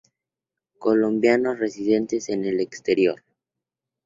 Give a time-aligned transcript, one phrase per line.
[0.79, 3.23] Colombianos residentes en el exterior.